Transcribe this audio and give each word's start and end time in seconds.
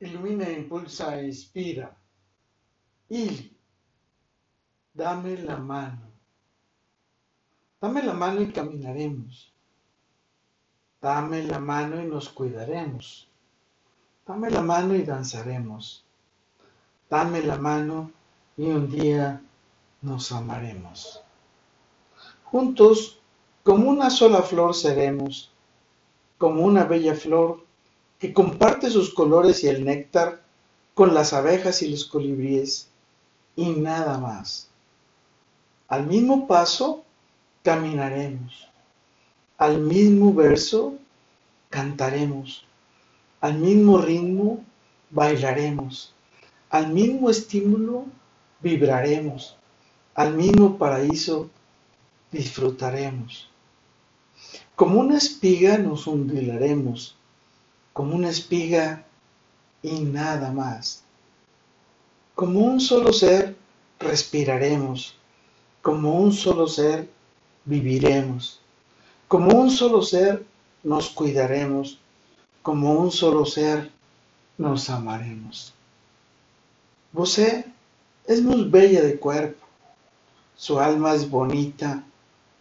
ilumina, 0.00 0.48
impulsa 0.48 1.20
e 1.20 1.26
inspira. 1.26 1.96
Y 3.08 3.52
dame 4.94 5.36
la 5.38 5.56
mano. 5.56 6.10
Dame 7.80 8.02
la 8.02 8.12
mano 8.12 8.42
y 8.42 8.52
caminaremos. 8.52 9.52
Dame 11.00 11.42
la 11.44 11.58
mano 11.58 12.00
y 12.02 12.06
nos 12.06 12.28
cuidaremos. 12.28 13.28
Dame 14.26 14.50
la 14.50 14.62
mano 14.62 14.94
y 14.94 15.02
danzaremos. 15.02 16.04
Dame 17.08 17.42
la 17.42 17.56
mano 17.56 18.12
y 18.56 18.66
un 18.66 18.90
día 18.90 19.42
nos 20.02 20.32
amaremos. 20.32 21.22
Juntos, 22.44 23.20
como 23.62 23.90
una 23.90 24.10
sola 24.10 24.42
flor 24.42 24.74
seremos, 24.74 25.50
como 26.38 26.62
una 26.62 26.84
bella 26.84 27.14
flor 27.14 27.64
que 28.20 28.34
comparte 28.34 28.90
sus 28.90 29.14
colores 29.14 29.64
y 29.64 29.68
el 29.68 29.84
néctar 29.84 30.42
con 30.94 31.14
las 31.14 31.32
abejas 31.32 31.80
y 31.80 31.88
los 31.88 32.04
colibríes, 32.04 32.90
y 33.56 33.70
nada 33.70 34.18
más. 34.18 34.68
Al 35.88 36.06
mismo 36.06 36.46
paso 36.46 37.02
caminaremos, 37.62 38.68
al 39.56 39.80
mismo 39.80 40.34
verso 40.34 40.94
cantaremos, 41.70 42.66
al 43.40 43.58
mismo 43.58 43.98
ritmo 43.98 44.62
bailaremos, 45.08 46.14
al 46.68 46.92
mismo 46.92 47.30
estímulo 47.30 48.04
vibraremos, 48.60 49.56
al 50.14 50.34
mismo 50.34 50.76
paraíso 50.76 51.48
disfrutaremos. 52.30 53.50
Como 54.76 55.00
una 55.00 55.16
espiga 55.16 55.78
nos 55.78 56.06
hundiremos 56.06 57.16
como 58.00 58.16
una 58.16 58.30
espiga 58.30 59.04
y 59.82 60.00
nada 60.00 60.50
más. 60.50 61.02
Como 62.34 62.60
un 62.60 62.80
solo 62.80 63.12
ser 63.12 63.54
respiraremos, 63.98 65.16
como 65.82 66.14
un 66.18 66.32
solo 66.32 66.66
ser 66.66 67.10
viviremos, 67.66 68.62
como 69.28 69.50
un 69.54 69.70
solo 69.70 70.00
ser 70.00 70.46
nos 70.82 71.10
cuidaremos, 71.10 71.98
como 72.62 72.94
un 72.94 73.10
solo 73.10 73.44
ser 73.44 73.90
nos 74.56 74.88
amaremos. 74.88 75.74
José 77.12 77.66
es 78.26 78.40
muy 78.40 78.64
bella 78.64 79.02
de 79.02 79.18
cuerpo, 79.18 79.66
su 80.56 80.80
alma 80.80 81.12
es 81.12 81.28
bonita 81.28 82.02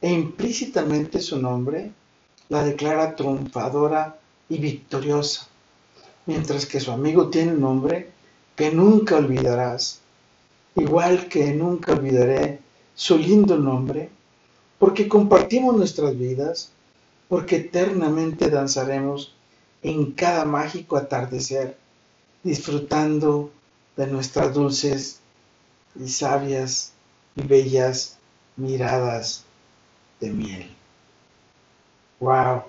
e 0.00 0.12
implícitamente 0.12 1.20
su 1.20 1.38
nombre 1.38 1.92
la 2.48 2.64
declara 2.64 3.14
triunfadora 3.14 4.18
y 4.48 4.58
victoriosa, 4.58 5.46
mientras 6.26 6.66
que 6.66 6.80
su 6.80 6.90
amigo 6.90 7.28
tiene 7.28 7.52
un 7.52 7.60
nombre 7.60 8.10
que 8.56 8.70
nunca 8.72 9.16
olvidarás, 9.16 10.00
igual 10.76 11.28
que 11.28 11.52
nunca 11.52 11.92
olvidaré 11.92 12.60
su 12.94 13.18
lindo 13.18 13.56
nombre, 13.56 14.10
porque 14.78 15.08
compartimos 15.08 15.76
nuestras 15.76 16.16
vidas, 16.16 16.70
porque 17.28 17.56
eternamente 17.56 18.48
danzaremos 18.48 19.34
en 19.82 20.12
cada 20.12 20.44
mágico 20.44 20.96
atardecer, 20.96 21.76
disfrutando 22.42 23.50
de 23.96 24.06
nuestras 24.06 24.54
dulces 24.54 25.20
y 25.94 26.08
sabias 26.08 26.92
y 27.36 27.42
bellas 27.42 28.18
miradas 28.56 29.44
de 30.20 30.30
miel. 30.30 30.70
¡Wow! 32.20 32.62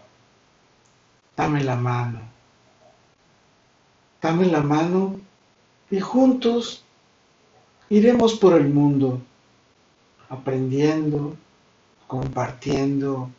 Dame 1.39 1.63
la 1.63 1.77
mano. 1.77 2.19
Dame 4.21 4.47
la 4.47 4.61
mano 4.61 5.21
y 5.89 6.01
juntos 6.01 6.83
iremos 7.89 8.33
por 8.33 8.59
el 8.59 8.67
mundo, 8.67 9.21
aprendiendo, 10.27 11.38
compartiendo, 12.07 13.29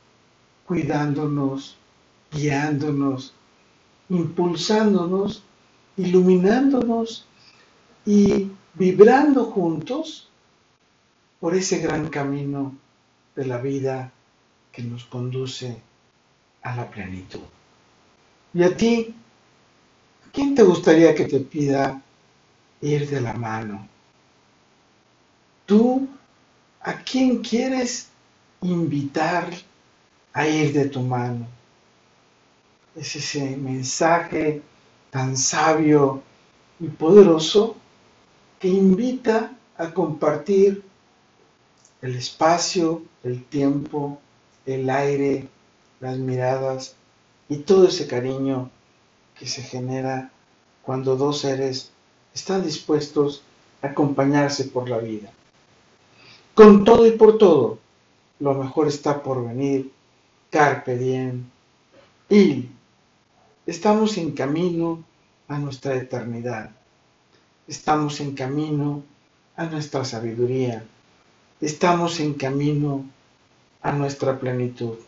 cuidándonos, 0.67 1.77
guiándonos, 2.33 3.35
impulsándonos, 4.09 5.43
iluminándonos 5.99 7.27
y 8.07 8.51
vibrando 8.73 9.45
juntos 9.45 10.31
por 11.39 11.55
ese 11.55 11.81
gran 11.81 12.09
camino 12.09 12.75
de 13.37 13.45
la 13.45 13.59
vida 13.59 14.11
que 14.73 14.83
nos 14.83 15.05
conduce 15.05 15.83
a 16.63 16.75
la 16.75 16.91
plenitud. 16.91 17.60
¿Y 18.53 18.65
a 18.65 18.77
ti? 18.77 19.15
¿Quién 20.33 20.55
te 20.57 20.63
gustaría 20.63 21.15
que 21.15 21.27
te 21.27 21.39
pida 21.39 22.03
ir 22.81 23.09
de 23.09 23.21
la 23.21 23.33
mano? 23.33 23.87
¿Tú 25.67 26.09
a 26.81 26.95
quién 26.95 27.43
quieres 27.43 28.09
invitar 28.63 29.51
a 30.33 30.49
ir 30.49 30.73
de 30.73 30.89
tu 30.89 31.01
mano? 31.01 31.47
Es 32.97 33.15
ese 33.15 33.57
mensaje 33.57 34.63
tan 35.11 35.37
sabio 35.37 36.23
y 36.81 36.89
poderoso 36.89 37.77
que 38.59 38.67
invita 38.67 39.53
a 39.77 39.95
compartir 39.95 40.83
el 42.03 42.17
espacio, 42.17 43.03
el 43.23 43.45
tiempo, 43.45 44.19
el 44.67 44.91
aire, 44.91 45.49
las 46.01 46.19
miradas 46.19 46.97
y 47.51 47.57
todo 47.57 47.89
ese 47.89 48.07
cariño 48.07 48.71
que 49.37 49.47
se 49.47 49.63
genera 49.63 50.31
cuando 50.83 51.17
dos 51.17 51.41
seres 51.41 51.91
están 52.33 52.65
dispuestos 52.65 53.43
a 53.83 53.89
acompañarse 53.89 54.65
por 54.67 54.89
la 54.89 54.99
vida. 54.99 55.31
Con 56.55 56.85
todo 56.85 57.07
y 57.07 57.13
por 57.13 57.39
todo, 57.39 57.79
lo 58.39 58.55
mejor 58.55 58.87
está 58.87 59.23
por 59.23 59.45
venir, 59.45 59.93
carpe 60.49 60.97
diem, 60.97 61.45
y 62.29 62.69
estamos 63.67 64.17
en 64.17 64.31
camino 64.31 65.03
a 65.49 65.59
nuestra 65.59 65.97
eternidad, 65.97 66.71
estamos 67.67 68.21
en 68.21 68.35
camino 68.35 69.03
a 69.57 69.65
nuestra 69.67 70.05
sabiduría, 70.05 70.85
estamos 71.61 72.21
en 72.21 72.35
camino 72.35 73.05
a 73.83 73.91
nuestra 73.91 74.39
plenitud. 74.39 74.99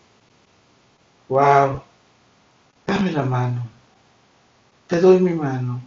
¡Wow! 1.28 1.91
Dame 3.02 3.14
la 3.14 3.24
mano. 3.24 3.68
Te 4.86 5.00
doy 5.00 5.18
mi 5.18 5.34
mano. 5.34 5.82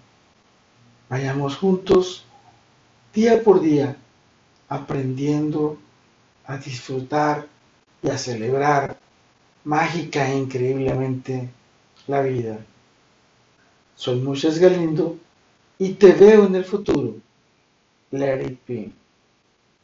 Vayamos 1.07 1.55
juntos, 1.55 2.25
día 3.13 3.41
por 3.41 3.61
día, 3.61 3.95
aprendiendo 4.67 5.77
a 6.45 6.57
disfrutar 6.57 7.47
y 8.03 8.09
a 8.09 8.17
celebrar 8.17 8.99
mágica 9.63 10.29
e 10.29 10.39
increíblemente 10.39 11.49
la 12.07 12.19
vida. 12.19 12.57
Soy 13.95 14.19
Moisés 14.19 14.59
Galindo 14.59 15.15
y 15.79 15.93
te 15.93 16.11
veo 16.11 16.47
en 16.47 16.55
el 16.55 16.65
futuro. 16.65 17.15
Let 18.11 18.43
it 18.45 18.59
be. 18.67 19.04